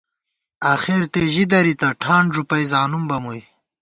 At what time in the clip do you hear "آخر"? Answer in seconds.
0.73-0.99